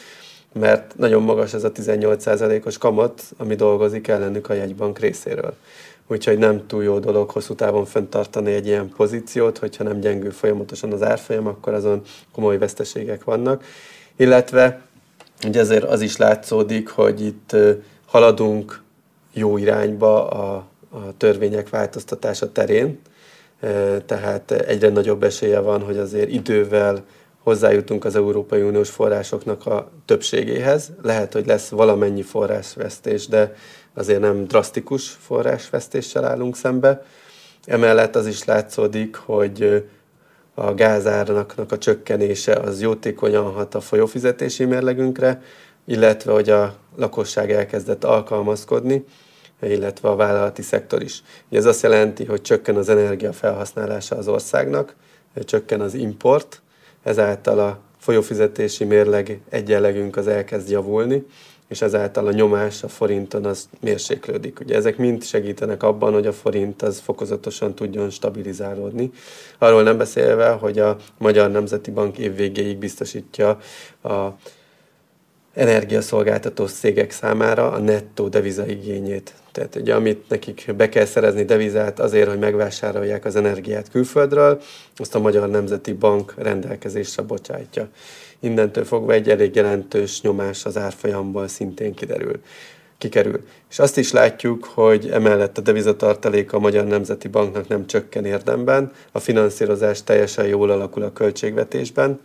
[0.52, 5.54] mert nagyon magas ez a 18%-os kamat, ami dolgozik ellenük a jegybank részéről
[6.12, 10.92] úgyhogy nem túl jó dolog hosszú távon fenntartani egy ilyen pozíciót, hogyha nem gyengül folyamatosan
[10.92, 13.64] az árfolyam, akkor azon komoly veszteségek vannak.
[14.16, 14.80] Illetve
[15.46, 17.56] ugye ezért az is látszódik, hogy itt
[18.06, 18.82] haladunk
[19.32, 20.54] jó irányba a,
[20.90, 22.98] a törvények változtatása terén,
[24.06, 27.04] tehát egyre nagyobb esélye van, hogy azért idővel
[27.42, 30.92] hozzájutunk az Európai Uniós forrásoknak a többségéhez.
[31.02, 33.54] Lehet, hogy lesz valamennyi forrásvesztés, de
[33.94, 37.04] azért nem drasztikus forrásvesztéssel állunk szembe.
[37.64, 39.84] Emellett az is látszódik, hogy
[40.54, 45.42] a gázárnak a csökkenése az jótékonyan hat a folyófizetési mérlegünkre,
[45.84, 49.04] illetve hogy a lakosság elkezdett alkalmazkodni,
[49.60, 51.22] illetve a vállalati szektor is.
[51.50, 54.94] Ez azt jelenti, hogy csökken az energia felhasználása az országnak,
[55.44, 56.62] csökken az import,
[57.02, 61.26] ezáltal a folyófizetési mérleg egyenlegünk az elkezd javulni,
[61.68, 64.60] és ezáltal a nyomás a forinton az mérséklődik.
[64.60, 69.10] Ugye ezek mind segítenek abban, hogy a forint az fokozatosan tudjon stabilizálódni.
[69.58, 73.58] Arról nem beszélve, hogy a Magyar Nemzeti Bank évvégéig biztosítja
[74.02, 74.26] a
[75.54, 79.32] energiaszolgáltató cégek számára a nettó devizaigényét.
[79.52, 84.60] Tehát ugye amit nekik be kell szerezni devizát azért, hogy megvásárolják az energiát külföldről,
[84.96, 87.88] azt a Magyar Nemzeti Bank rendelkezésre bocsátja
[88.42, 92.40] innentől fogva egy elég jelentős nyomás az árfolyamból szintén kiderül
[92.98, 93.40] kikerül.
[93.70, 98.92] És azt is látjuk, hogy emellett a devizatartalék a Magyar Nemzeti Banknak nem csökken érdemben,
[99.12, 102.20] a finanszírozás teljesen jól alakul a költségvetésben,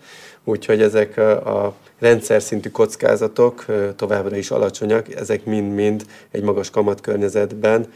[0.48, 7.94] úgyhogy ezek a rendszer szintű kockázatok továbbra is alacsonyak, ezek mind-mind egy magas kamatkörnyezetben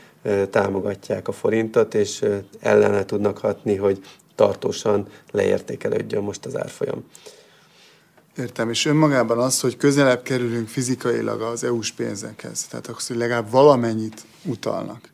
[0.49, 2.25] támogatják a forintot, és
[2.59, 3.99] ellene tudnak hatni, hogy
[4.35, 7.03] tartósan leértékelődjön most az árfolyam.
[8.37, 13.51] Értem, és önmagában az, hogy közelebb kerülünk fizikailag az EU-s pénzekhez, tehát akkor, hogy legalább
[13.51, 15.09] valamennyit utalnak,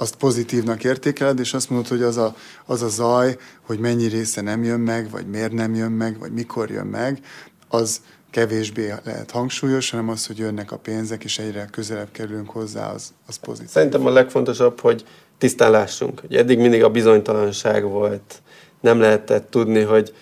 [0.00, 2.34] azt pozitívnak értékeled, és azt mondod, hogy az a,
[2.66, 6.32] az a zaj, hogy mennyi része nem jön meg, vagy miért nem jön meg, vagy
[6.32, 7.20] mikor jön meg,
[7.68, 12.92] az kevésbé lehet hangsúlyos, hanem az, hogy jönnek a pénzek, és egyre közelebb kerülünk hozzá,
[12.92, 13.70] az, az pozitív.
[13.70, 15.04] Szerintem a legfontosabb, hogy
[15.38, 16.20] tisztán lássunk.
[16.20, 18.42] Hogy eddig mindig a bizonytalanság volt.
[18.80, 20.14] Nem lehetett tudni, hogy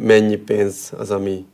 [0.00, 1.46] mennyi pénz az, ami,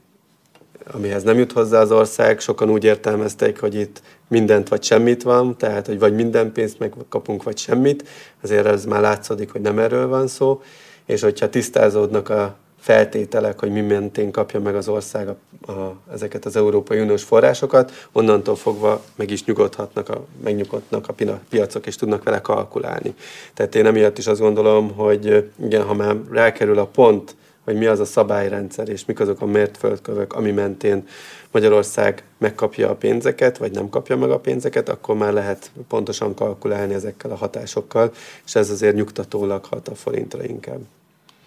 [0.92, 2.40] amihez nem jut hozzá az ország.
[2.40, 7.42] Sokan úgy értelmezték, hogy itt mindent vagy semmit van, tehát hogy vagy minden pénzt megkapunk,
[7.42, 8.08] vagy semmit.
[8.42, 10.62] Azért ez már látszódik, hogy nem erről van szó.
[11.06, 15.36] És hogyha tisztázódnak a feltételek, hogy mi mentén kapja meg az ország a,
[15.72, 21.86] a, ezeket az Európai Uniós forrásokat, onnantól fogva meg is nyugodhatnak, a, megnyugodnak a piacok,
[21.86, 23.14] és tudnak vele kalkulálni.
[23.54, 27.86] Tehát én emiatt is azt gondolom, hogy igen, ha már rákerül a pont, hogy mi
[27.86, 31.06] az a szabályrendszer, és mik azok a mért földkövek, ami mentén
[31.50, 36.94] Magyarország megkapja a pénzeket, vagy nem kapja meg a pénzeket, akkor már lehet pontosan kalkulálni
[36.94, 38.12] ezekkel a hatásokkal,
[38.46, 40.80] és ez azért nyugtatólag hat a forintra inkább.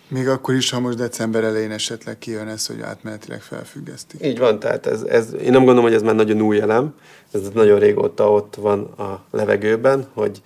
[0.09, 4.25] Még akkor is, ha most december elején esetleg kijön ez, hogy átmenetileg felfüggesztik.
[4.25, 6.93] Így van, tehát ez, ez, én nem gondolom, hogy ez már nagyon új elem,
[7.31, 10.41] ez nagyon régóta ott van a levegőben, hogy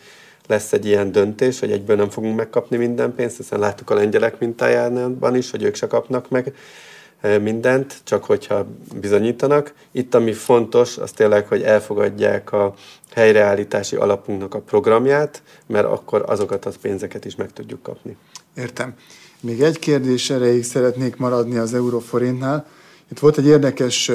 [0.52, 4.40] lesz egy ilyen döntés, hogy egyből nem fogunk megkapni minden pénzt, hiszen láttuk a lengyelek
[4.40, 6.54] mintájában is, hogy ők se kapnak meg
[7.22, 9.74] e, mindent, csak hogyha bizonyítanak.
[9.92, 12.74] Itt ami fontos, az tényleg, hogy elfogadják a
[13.14, 18.18] helyreállítási alapunknak a programját, mert akkor azokat a pénzeket is meg tudjuk kapni.
[18.56, 18.94] Értem.
[19.40, 22.66] Még egy kérdés erejéig szeretnék maradni az euróforintnál.
[23.12, 24.12] Itt volt egy érdekes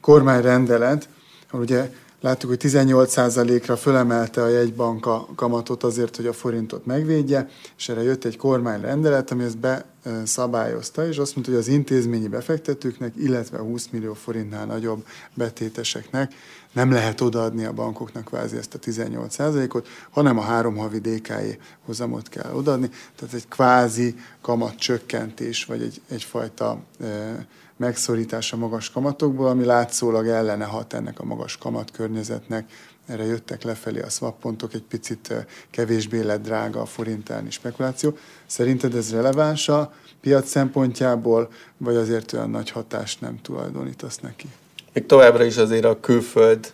[0.00, 1.08] kormányrendelet,
[1.50, 7.48] ahol ugye láttuk, hogy 18%-ra fölemelte a jegybank a kamatot azért, hogy a forintot megvédje,
[7.76, 13.12] és erre jött egy kormányrendelet, ami ezt beszabályozta, és azt mondta, hogy az intézményi befektetőknek,
[13.16, 16.32] illetve 20 millió forintnál nagyobb betéteseknek
[16.72, 22.28] nem lehet odaadni a bankoknak kvázi ezt a 18%-ot, hanem a három havi DKI hozamot
[22.28, 22.90] kell odaadni.
[23.16, 27.46] Tehát egy kvázi kamat csökkentés, vagy egy, egyfajta e,
[27.80, 32.70] megszorítás a magas kamatokból, ami látszólag ellene hat ennek a magas kamat környezetnek.
[33.06, 35.34] Erre jöttek lefelé a swap pontok, egy picit
[35.70, 38.16] kevésbé lett drága a forintálni spekuláció.
[38.46, 44.46] Szerinted ez releváns a piac szempontjából, vagy azért olyan nagy hatást nem tulajdonítasz neki?
[44.92, 46.72] Még továbbra is azért a külföld,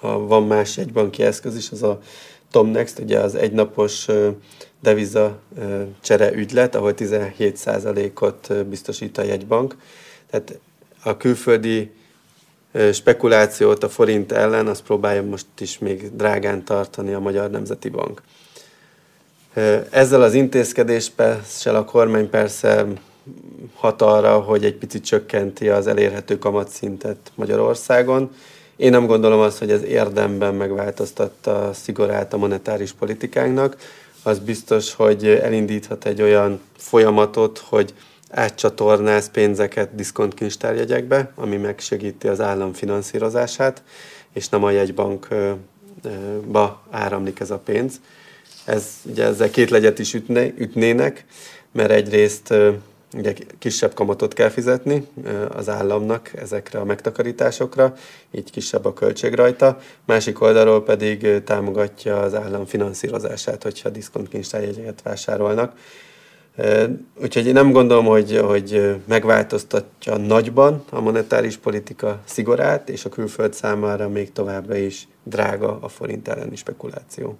[0.00, 2.00] ha van más egybanki eszköz is, az a
[2.50, 4.06] Tomnext, ugye az egynapos
[4.84, 5.38] deviza
[6.00, 9.76] csere ügylet, ahol 17%-ot biztosít a jegybank.
[10.30, 10.58] Tehát
[11.02, 11.90] a külföldi
[12.92, 18.22] spekulációt a forint ellen, azt próbálja most is még drágán tartani a Magyar Nemzeti Bank.
[19.90, 22.86] Ezzel az intézkedéssel a kormány persze
[23.74, 28.30] hat arra, hogy egy picit csökkenti az elérhető kamatszintet Magyarországon.
[28.76, 33.76] Én nem gondolom azt, hogy ez érdemben megváltoztatta a szigorát a monetáris politikánknak.
[34.26, 37.94] Az biztos, hogy elindíthat egy olyan folyamatot, hogy
[38.30, 43.82] átcsatornáz pénzeket diszkontkincstárjegyekbe, ami megsegíti az állam finanszírozását,
[44.32, 45.62] és nem a jegybankba
[46.90, 48.00] áramlik ez a pénz.
[48.64, 51.24] Ez, ugye ezzel két legyet is ütne, ütnének,
[51.72, 52.54] mert egyrészt
[53.16, 55.06] ugye kisebb kamatot kell fizetni
[55.48, 57.94] az államnak ezekre a megtakarításokra,
[58.30, 65.72] így kisebb a költség rajta, másik oldalról pedig támogatja az állam finanszírozását, hogyha diszkontkincstárjegyeket vásárolnak.
[67.22, 73.54] Úgyhogy én nem gondolom, hogy, hogy megváltoztatja nagyban a monetáris politika szigorát, és a külföld
[73.54, 77.38] számára még továbbra is drága a forint elleni spekuláció.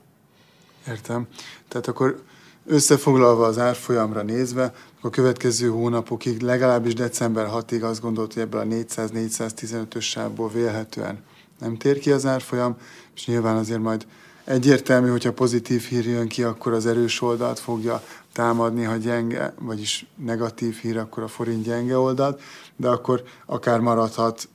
[0.89, 1.29] Értem.
[1.69, 2.23] Tehát akkor
[2.67, 8.65] összefoglalva az árfolyamra nézve, a következő hónapokig, legalábbis december 6-ig azt gondolt, hogy ebből a
[8.65, 11.23] 400-415-ös sávból vélhetően
[11.59, 12.77] nem tér ki az árfolyam,
[13.15, 14.07] és nyilván azért majd
[14.45, 20.07] egyértelmű, hogyha pozitív hír jön ki, akkor az erős oldalt fogja támadni, ha gyenge, vagyis
[20.17, 22.41] negatív hír, akkor a forint gyenge oldalt,
[22.77, 24.49] de akkor akár maradhat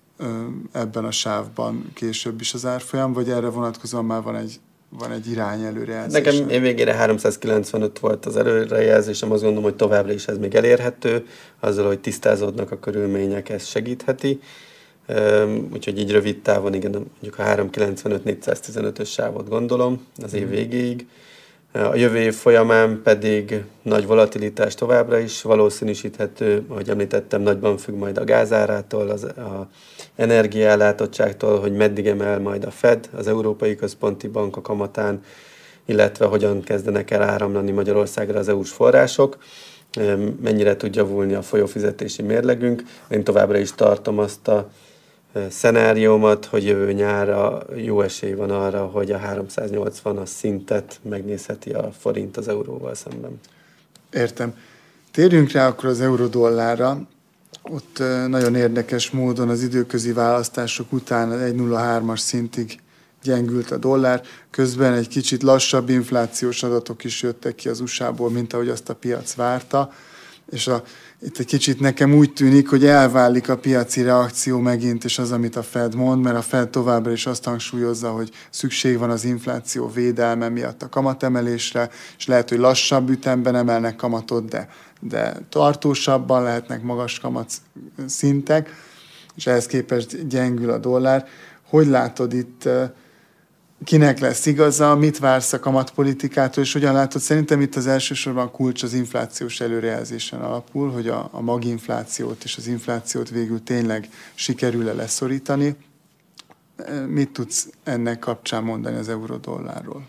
[0.71, 5.31] ebben a sávban később is az árfolyam, vagy erre vonatkozóan már van egy van egy
[5.31, 6.23] irány előrejelzés.
[6.23, 11.25] Nekem évvégére 395 volt az előrejelzésem, azt gondolom, hogy továbbra is ez még elérhető,
[11.59, 14.39] azzal, hogy tisztázódnak a körülmények, ez segítheti.
[15.73, 20.51] Úgyhogy így rövid távon, igen, mondjuk a 395-415-ös sávot gondolom az év mhm.
[20.51, 21.07] végéig.
[21.71, 28.17] A jövő év folyamán pedig nagy volatilitás továbbra is valószínűsíthető, ahogy említettem, nagyban függ majd
[28.17, 29.69] a gázárától, az a
[30.19, 35.23] energiállátottságtól, hogy meddig emel majd a Fed, az Európai Központi Bank a kamatán,
[35.85, 39.37] illetve hogyan kezdenek el áramlani Magyarországra az EU-s források,
[40.41, 42.83] mennyire tud javulni a folyófizetési mérlegünk.
[43.09, 44.69] Én továbbra is tartom azt a
[45.49, 52.37] szenáriómat, hogy jövő nyára jó esély van arra, hogy a 380-as szintet megnézheti a forint
[52.37, 53.39] az euróval szemben.
[54.11, 54.55] Értem.
[55.11, 57.07] Térjünk rá akkor az euró-dollárra.
[57.63, 62.79] Ott nagyon érdekes módon az időközi választások után 1,03-as szintig
[63.23, 68.53] gyengült a dollár, közben egy kicsit lassabb inflációs adatok is jöttek ki az USA-ból, mint
[68.53, 69.91] ahogy azt a piac várta,
[70.51, 70.83] és a,
[71.21, 75.55] itt egy kicsit nekem úgy tűnik, hogy elválik a piaci reakció megint, és az, amit
[75.55, 79.89] a Fed mond, mert a Fed továbbra is azt hangsúlyozza, hogy szükség van az infláció
[79.89, 86.81] védelme miatt a kamatemelésre, és lehet, hogy lassabb ütemben emelnek kamatot, de, de tartósabban lehetnek
[86.81, 87.51] magas kamat
[88.05, 88.69] szintek,
[89.35, 91.27] és ehhez képest gyengül a dollár.
[91.69, 92.69] Hogy látod itt
[93.83, 98.83] kinek lesz igaza, mit vársz a kamatpolitikától, és hogyan látod, szerintem itt az elsősorban kulcs
[98.83, 105.75] az inflációs előrejelzésen alapul, hogy a, a maginflációt és az inflációt végül tényleg sikerül-e leszorítani.
[107.07, 110.07] Mit tudsz ennek kapcsán mondani az euró-dollárról?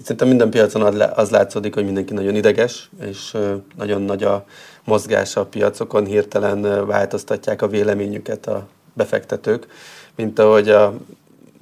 [0.00, 3.36] Szerintem minden piacon az látszódik, hogy mindenki nagyon ideges, és
[3.76, 4.44] nagyon nagy a
[4.84, 9.66] mozgás a piacokon, hirtelen változtatják a véleményüket a befektetők,
[10.14, 10.94] mint ahogy a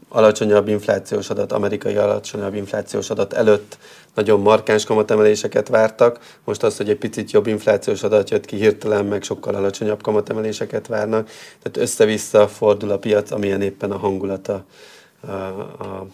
[0.08, 3.78] alacsonyabb inflációs adat, amerikai alacsonyabb inflációs adat előtt
[4.14, 6.18] nagyon markáns kamatemeléseket vártak.
[6.44, 10.86] Most az, hogy egy picit jobb inflációs adat jött ki, hirtelen meg sokkal alacsonyabb kamatemeléseket
[10.86, 11.30] várnak.
[11.62, 14.64] Tehát össze-vissza fordul a piac, amilyen éppen a hangulata
[15.20, 16.06] a, a,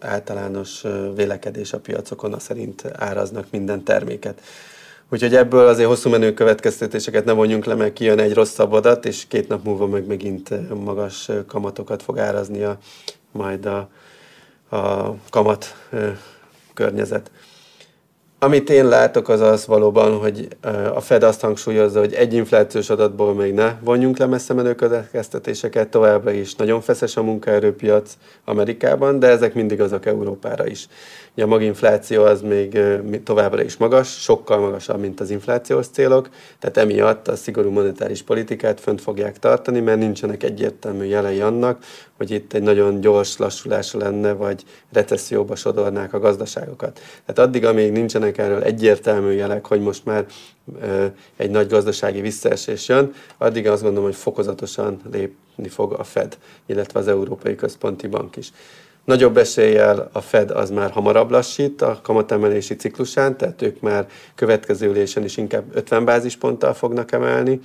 [0.00, 4.40] általános vélekedés a piacokon, a szerint áraznak minden terméket.
[5.08, 9.26] Úgyhogy ebből azért hosszú menő következtetéseket ne vonjunk le, mert kijön egy rosszabb adat, és
[9.28, 12.78] két nap múlva meg megint magas kamatokat fog árazni a,
[13.32, 13.88] majd a,
[14.76, 15.74] a kamat
[16.74, 17.30] környezet.
[18.44, 20.48] Amit én látok, az az valóban, hogy
[20.94, 25.88] a Fed azt hangsúlyozza, hogy egy inflációs adatból még ne vonjunk le messze menő következtetéseket,
[25.88, 30.86] továbbra is nagyon feszes a munkaerőpiac Amerikában, de ezek mindig azok Európára is.
[31.34, 32.78] Ugye a maginfláció az még
[33.24, 38.80] továbbra is magas, sokkal magasabb, mint az inflációs célok, tehát emiatt a szigorú monetáris politikát
[38.80, 41.84] fönt fogják tartani, mert nincsenek egyértelmű jelei annak,
[42.16, 47.00] hogy itt egy nagyon gyors lassulása lenne, vagy recesszióba sodornák a gazdaságokat.
[47.26, 50.26] Tehát addig, amíg nincsenek erről egyértelmű jelek, hogy most már
[51.36, 57.00] egy nagy gazdasági visszaesés jön, addig azt gondolom, hogy fokozatosan lépni fog a Fed, illetve
[57.00, 58.52] az Európai Központi Bank is.
[59.04, 64.88] Nagyobb eséllyel a Fed az már hamarabb lassít a kamatemelési ciklusán, tehát ők már következő
[64.88, 67.60] ülésen is inkább 50 bázisponttal fognak emelni,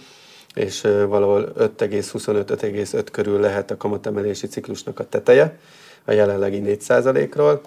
[0.53, 5.57] és valahol 5,25-5,5 körül lehet a kamatemelési ciklusnak a teteje,
[6.05, 7.61] a jelenlegi 4%-ról,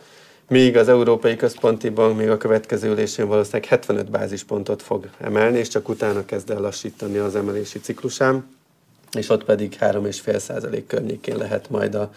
[0.49, 5.69] míg az Európai Központi Bank még a következő ülésén valószínűleg 75 bázispontot fog emelni, és
[5.69, 8.47] csak utána kezd el lassítani az emelési ciklusán,
[9.19, 12.11] és ott pedig 3,5% környékén lehet majd a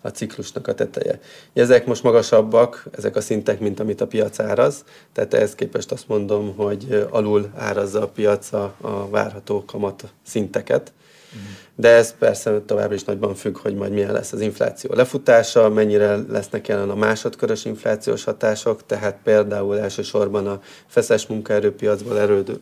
[0.00, 1.20] a ciklusnak a teteje.
[1.52, 6.08] Ezek most magasabbak, ezek a szintek, mint amit a piac áraz, tehát ehhez képest azt
[6.08, 8.74] mondom, hogy alul árazza a piac a,
[9.10, 10.92] várható kamat szinteket.
[11.80, 16.16] De ez persze továbbra is nagyban függ, hogy majd milyen lesz az infláció lefutása, mennyire
[16.28, 22.18] lesznek jelen a másodkörös inflációs hatások, tehát például elsősorban a feszes munkaerőpiacból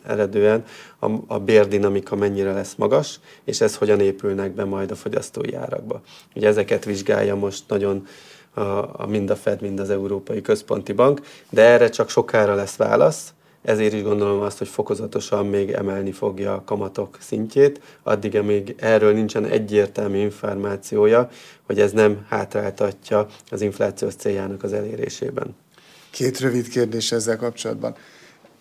[0.07, 0.63] eredően
[0.99, 6.01] a, a bérdinamika mennyire lesz magas, és ez hogyan épülnek be majd a fogyasztói árakba.
[6.35, 8.07] Ugye ezeket vizsgálja most nagyon
[8.53, 8.61] a,
[9.01, 13.33] a mind a Fed, mind az Európai Központi Bank, de erre csak sokára lesz válasz,
[13.67, 19.13] ezért is gondolom azt, hogy fokozatosan még emelni fogja a kamatok szintjét, addig, amíg erről
[19.13, 21.29] nincsen egyértelmű információja,
[21.65, 25.55] hogy ez nem hátráltatja az inflációs céljának az elérésében.
[26.09, 27.95] Két rövid kérdés ezzel kapcsolatban.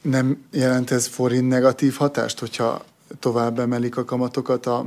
[0.03, 2.85] Nem jelent ez forint negatív hatást, hogyha
[3.21, 4.79] tovább emelik a kamatokat a,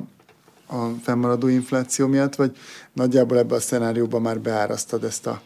[0.67, 2.57] a fennmaradó infláció miatt, vagy
[2.93, 5.41] nagyjából ebben a szenárióban már beárasztad ezt a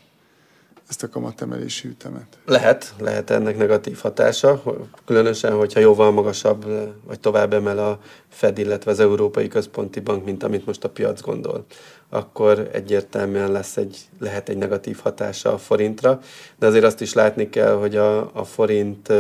[0.94, 2.38] ezt a kamatemelési ütemet?
[2.46, 4.64] Lehet, lehet ennek negatív hatása,
[5.06, 6.66] különösen, hogyha jóval magasabb,
[7.06, 11.22] vagy tovább emel a Fed, illetve az Európai Központi Bank, mint amit most a piac
[11.22, 11.66] gondol.
[12.10, 16.20] Akkor egyértelműen lesz egy, lehet egy negatív hatása a forintra,
[16.60, 19.14] de azért azt is látni kell, hogy a, a forint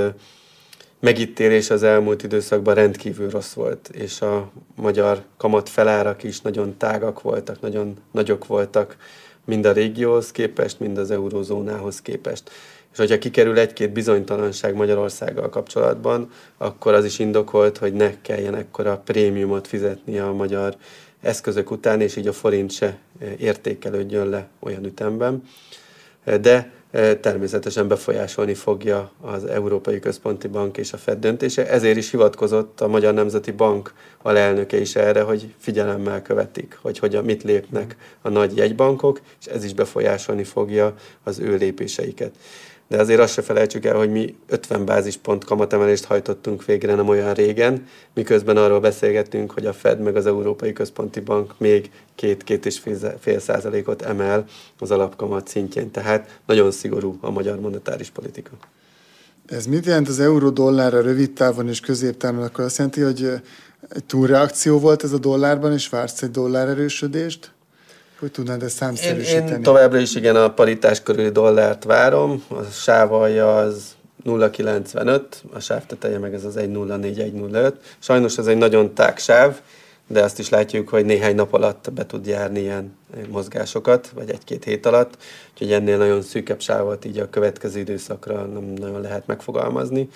[0.99, 7.21] megítélés az elmúlt időszakban rendkívül rossz volt, és a magyar kamat felárak is nagyon tágak
[7.21, 8.95] voltak, nagyon nagyok voltak
[9.45, 12.51] mind a régióhoz képest, mind az eurózónához képest.
[12.91, 19.01] És hogyha kikerül egy-két bizonytalanság Magyarországgal kapcsolatban, akkor az is indokolt, hogy ne kelljen ekkora
[19.05, 20.75] prémiumot fizetni a magyar
[21.21, 22.97] eszközök után, és így a forint se
[23.37, 25.43] értékelődjön le olyan ütemben.
[26.41, 26.71] De
[27.21, 31.69] természetesen befolyásolni fogja az Európai Központi Bank és a Fed döntése.
[31.69, 37.23] Ezért is hivatkozott a Magyar Nemzeti Bank alelnöke is erre, hogy figyelemmel követik, hogy hogyan,
[37.23, 40.93] mit lépnek a nagy jegybankok, és ez is befolyásolni fogja
[41.23, 42.31] az ő lépéseiket.
[42.87, 47.33] De azért azt se felejtsük el, hogy mi 50 bázispont kamatemelést hajtottunk végre nem olyan
[47.33, 52.81] régen, miközben arról beszélgettünk, hogy a Fed meg az Európai Központi Bank még két-két és
[53.19, 54.45] fél százalékot emel
[54.79, 55.91] az alapkamat szintjén.
[55.91, 58.51] Tehát nagyon szigorú a magyar monetáris politika.
[59.45, 62.43] Ez mit jelent az euró-dollárra rövid távon és középtávon?
[62.43, 63.41] Akkor azt jelenti, hogy
[63.89, 67.52] egy túlreakció volt ez a dollárban, és vársz egy dollár erősödést?
[68.23, 69.47] Hogy tudnád ezt számszerűsíteni?
[69.47, 72.43] Én, én továbbra is igen a paritás körüli dollárt várom.
[72.49, 73.95] A sávalja az
[74.25, 75.21] 0,95,
[75.53, 77.73] a sáv teteje meg ez az 1,04-1,05.
[77.99, 79.59] Sajnos ez egy nagyon tág sáv,
[80.07, 82.95] de azt is látjuk, hogy néhány nap alatt be tud járni ilyen
[83.29, 85.17] mozgásokat, vagy egy-két hét alatt,
[85.51, 90.09] úgyhogy ennél nagyon szűkebb sávot így a következő időszakra nem nagyon lehet megfogalmazni.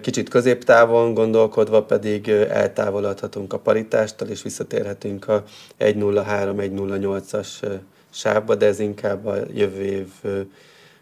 [0.00, 5.44] Kicsit középtávon gondolkodva pedig eltávolodhatunk a paritástól, és visszatérhetünk a
[5.78, 7.80] 1.03-1.08-as
[8.10, 10.08] sávba, de ez inkább a jövő év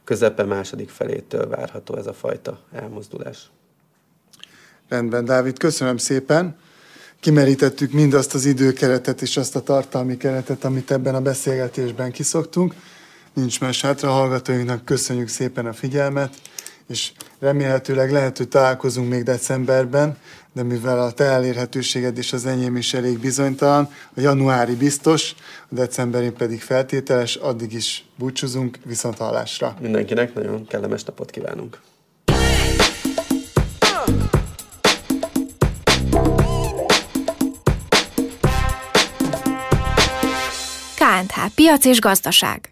[0.04, 3.50] közepe második felétől várható ez a fajta elmozdulás.
[4.88, 6.56] Rendben, Dávid, köszönöm szépen.
[7.20, 12.74] Kimerítettük mindazt az időkeretet és azt a tartalmi keretet, amit ebben a beszélgetésben kiszoktunk.
[13.32, 16.34] Nincs más hátra, hallgatóinknak köszönjük szépen a figyelmet
[16.90, 20.16] és remélhetőleg lehet, hogy találkozunk még decemberben,
[20.52, 25.34] de mivel a te elérhetőséged és az enyém is elég bizonytalan, a januári biztos,
[25.70, 29.76] a decemberi pedig feltételes, addig is búcsúzunk, viszont hallásra.
[29.80, 31.80] Mindenkinek nagyon kellemes napot kívánunk.
[40.96, 42.68] KNH Piac és Gazdaság